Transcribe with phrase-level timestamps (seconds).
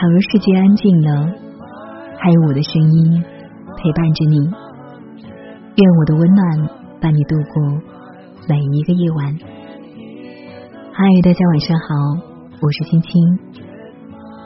[0.00, 1.26] 倘若世界安静了，
[2.16, 3.22] 还有我的声音
[3.76, 4.38] 陪伴着你。
[5.76, 6.70] 愿我的温暖
[7.02, 7.62] 伴你度过
[8.48, 9.36] 每一个夜晚。
[10.90, 11.86] 嗨，大家晚上好，
[12.62, 13.12] 我是青青。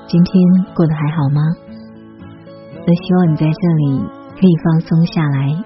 [0.08, 0.34] 今天
[0.74, 1.40] 过得还好吗？
[2.84, 4.02] 那希望你在这里
[4.34, 5.64] 可以放松下来。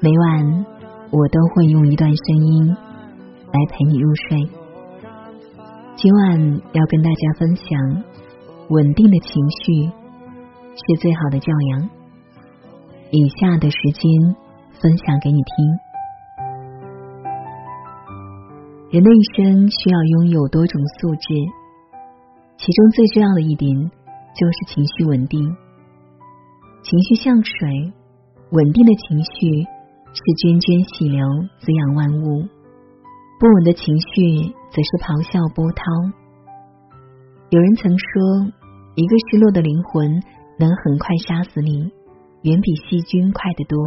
[0.00, 0.66] 每晚
[1.12, 4.50] 我都会用一段声音来陪你入睡。
[5.94, 8.02] 今晚要跟大家分享，
[8.70, 9.90] 稳定的情绪
[10.74, 11.90] 是最好的教养。
[13.10, 14.36] 以下的时间
[14.80, 15.52] 分享给你听。
[18.90, 21.34] 人的一生需要拥有多种素质，
[22.56, 23.68] 其中最重要的一点
[24.34, 25.42] 就是情绪稳定。
[26.82, 27.92] 情绪像水，
[28.52, 29.66] 稳定的情绪
[30.14, 31.26] 是涓涓细流，
[31.58, 32.46] 滋养万物；
[33.40, 34.54] 不稳的情绪。
[34.70, 35.82] 则是咆哮波涛。
[37.50, 38.54] 有人曾说，
[38.96, 40.10] 一个失落的灵魂
[40.58, 41.90] 能很快杀死你，
[42.42, 43.78] 远比细菌快得多。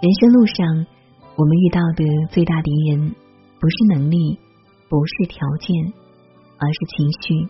[0.00, 0.86] 人生路上，
[1.36, 3.14] 我们遇到的最大敌人，
[3.60, 4.38] 不是能力，
[4.88, 5.92] 不是条件，
[6.58, 7.48] 而是情绪。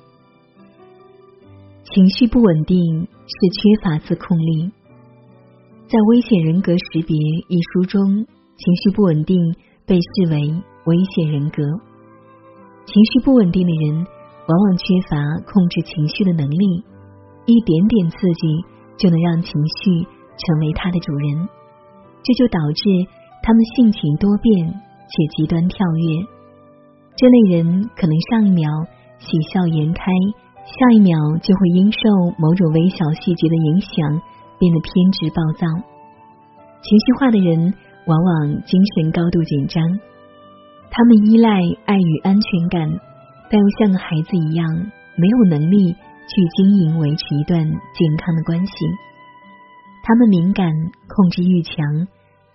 [1.84, 4.70] 情绪不稳定是缺乏自控力。
[5.88, 7.16] 在《危险人格识别》
[7.48, 8.26] 一书中，
[8.58, 9.38] 情绪不稳定
[9.86, 10.50] 被视为
[10.84, 11.62] 危险人格。
[12.84, 14.06] 情绪不稳定的人，
[14.48, 15.16] 往往缺乏
[15.46, 16.84] 控制情绪的能力，
[17.46, 18.64] 一点点刺激
[18.96, 20.06] 就能让情绪
[20.38, 21.48] 成为他的主人，
[22.22, 22.82] 这就导致
[23.42, 26.26] 他们性情多变且极端跳跃。
[27.16, 28.70] 这类人可能上一秒
[29.18, 30.04] 喜笑颜开，
[30.64, 31.98] 下一秒就会因受
[32.38, 34.20] 某种微小细节的影响
[34.58, 35.66] 变得偏执暴躁。
[36.82, 37.74] 情绪化的人
[38.06, 39.82] 往往精神高度紧张。
[40.90, 43.00] 他们依赖爱与安全感，
[43.50, 44.66] 但又像个孩子一样，
[45.16, 48.72] 没有能力去经营维持一段健康的关系。
[50.02, 50.70] 他们敏感、
[51.08, 51.74] 控制欲强，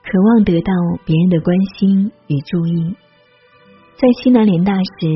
[0.04, 0.74] 渴望得到
[1.06, 2.96] 别人的关心与注意。
[3.98, 5.08] 在西南联大时，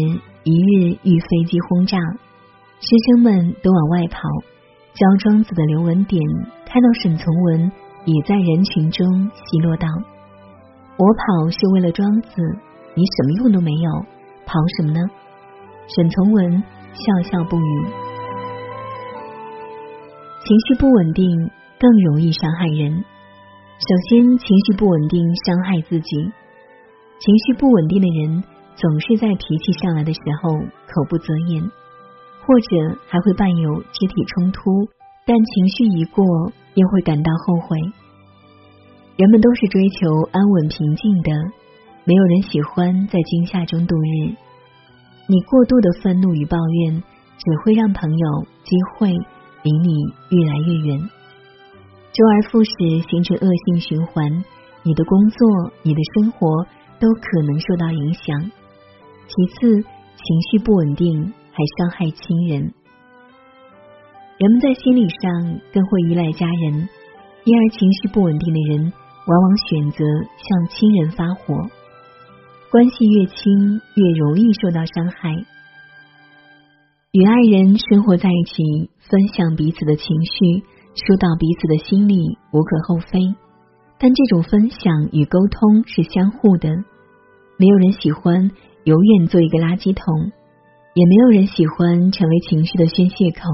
[0.43, 1.97] 一日遇飞机轰炸，
[2.79, 4.19] 师生们都往外跑。
[4.93, 6.21] 教庄子的刘文典
[6.65, 7.71] 看到沈从文
[8.05, 9.87] 也在人群中奚落道
[10.97, 12.29] ：“我跑是为了庄子。”
[12.95, 13.91] 你什么用都没有，
[14.45, 15.01] 跑什么呢？
[15.87, 16.63] 沈从文
[16.93, 17.85] 笑笑不语。
[20.43, 23.03] 情绪不稳定更容易伤害人。
[23.77, 26.31] 首先，情绪不稳定伤害自己。
[27.19, 28.43] 情绪不稳定的人
[28.75, 34.87] 总是在脾气上来的时候口不择言，或者还会伴有肢体冲突。
[35.27, 36.23] 但情绪一过，
[36.75, 37.77] 又会感到后悔。
[39.17, 41.31] 人们都是追求安稳平静的。
[42.03, 44.35] 没有人喜欢在惊吓中度日。
[45.27, 47.01] 你过度的愤怒与抱怨，
[47.37, 49.09] 只会让朋友机会
[49.63, 49.93] 离你
[50.29, 50.99] 越来越远，
[52.13, 54.43] 周而复始，形成恶性循环。
[54.83, 56.67] 你的工作、你的生活
[56.99, 58.51] 都可能受到影响。
[59.27, 62.71] 其次，情绪不稳定还伤害亲人。
[64.37, 66.87] 人们在心理上更会依赖家人，
[67.45, 68.93] 因而情绪不稳定的人
[69.25, 70.05] 往往选择
[70.37, 71.67] 向亲人发火。
[72.75, 75.31] 关系越亲，越容易受到伤害。
[77.13, 80.59] 与爱人生活在一起，分享彼此的情绪，
[80.93, 83.33] 疏导彼此的心理，无可厚非。
[83.97, 86.67] 但这种分享与沟通是相互的。
[87.57, 88.51] 没有人喜欢
[88.83, 90.33] 永远做一个垃圾桶，
[90.95, 93.47] 也没有人喜欢成为情绪的宣泄口。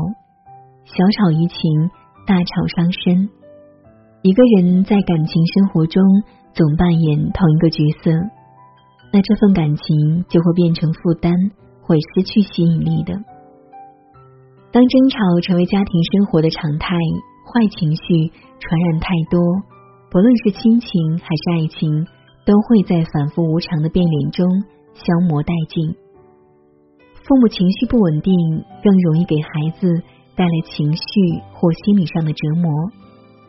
[0.85, 1.91] 小吵怡情，
[2.25, 3.29] 大吵伤身。
[4.23, 6.01] 一个人在感情生活中
[6.55, 8.09] 总扮演同一个角色。
[9.13, 11.33] 那这份感情就会变成负担，
[11.81, 13.13] 会失去吸引力的。
[14.71, 16.95] 当争吵成为家庭生活的常态，
[17.43, 19.41] 坏情绪传染太多，
[20.09, 22.07] 不论是亲情还是爱情，
[22.45, 24.47] 都会在反复无常的变脸中
[24.93, 25.93] 消磨殆尽。
[27.27, 28.31] 父母情绪不稳定，
[28.81, 29.91] 更容易给孩子
[30.35, 31.03] 带来情绪
[31.51, 32.71] 或心理上的折磨，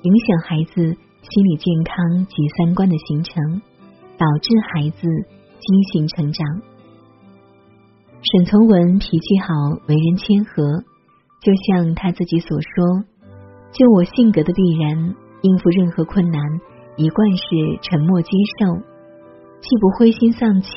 [0.03, 0.75] 影响孩子
[1.23, 3.63] 心理健康及三观的形成，
[4.19, 5.07] 导致孩子。
[5.63, 6.47] 精行成长。
[8.21, 9.49] 沈从文脾气好，
[9.87, 10.83] 为人谦和，
[11.41, 13.05] 就像他自己所说
[13.73, 16.41] ：“就我性格的必然，应付任何困难，
[16.97, 17.45] 一贯是
[17.83, 18.75] 沉默接受，
[19.61, 20.69] 既不灰心丧气，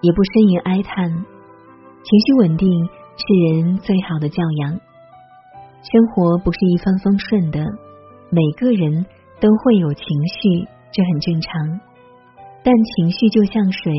[0.00, 1.08] 也不呻吟哀叹。
[1.10, 2.68] 情绪稳定
[3.16, 3.24] 是
[3.54, 4.72] 人最好的教养。
[5.80, 7.64] 生活不是一帆风顺的，
[8.30, 9.04] 每个人
[9.40, 11.80] 都会有情绪，这很正常。”
[12.62, 13.92] 但情绪就像水，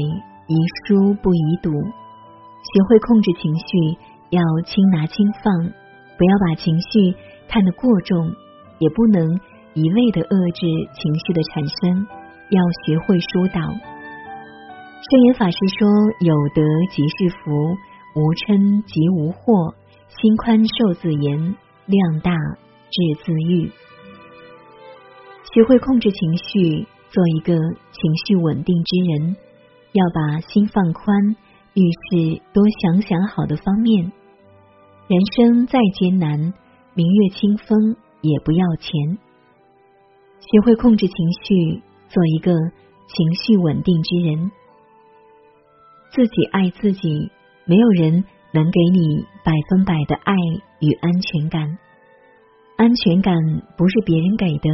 [0.48, 0.56] 宜
[0.86, 1.72] 疏不宜堵。
[1.72, 3.98] 学会控制情绪，
[4.30, 5.72] 要轻拿轻放，
[6.18, 7.16] 不要把情绪
[7.48, 8.32] 看得过重，
[8.80, 9.40] 也不能
[9.74, 10.62] 一味的遏制
[10.94, 12.08] 情绪的产生，
[12.52, 13.62] 要学会疏导。
[15.10, 15.90] 圣严法师说
[16.22, 16.62] ：“有德
[16.92, 17.50] 即是福，
[18.14, 19.74] 无嗔即无祸，
[20.22, 21.56] 心宽受自严，
[21.88, 23.72] 量大智自愈。”
[25.52, 27.58] 学会控制情绪，做一个
[28.02, 29.36] 情绪稳定之人，
[29.92, 31.36] 要把心放宽，
[31.76, 34.12] 遇事多想想好的方面。
[35.08, 36.52] 人生再艰难，
[36.96, 39.20] 明月清风也不要钱。
[40.40, 42.52] 学会控制情绪，做一个
[43.06, 44.52] 情绪稳定之人。
[46.10, 47.32] 自己爱自己，
[47.66, 50.34] 没有人能给你百分百的爱
[50.80, 51.78] 与安全感。
[52.78, 53.36] 安全感
[53.78, 54.70] 不是别人给的，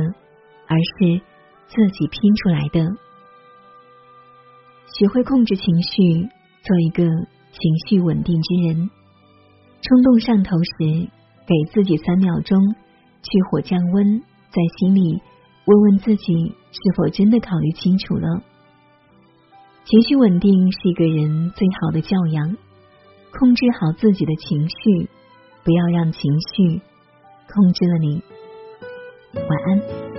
[0.67, 1.21] 而是
[1.67, 3.06] 自己拼出来的。
[4.93, 6.29] 学会控制情绪，
[6.63, 8.89] 做一个情绪稳定之人。
[9.81, 11.09] 冲动上头时，
[11.45, 12.57] 给自己三秒钟
[13.21, 14.19] 去火降温，
[14.49, 15.21] 在心里
[15.65, 18.41] 问问自己是否真的考虑清楚了。
[19.85, 22.57] 情绪稳定是一个人最好的教养，
[23.37, 25.09] 控制好自己的情绪，
[25.63, 26.81] 不要让情绪
[27.53, 28.23] 控制了你。
[29.35, 30.16] 晚安。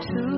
[0.00, 0.29] to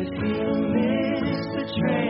[0.00, 2.07] If you miss the train.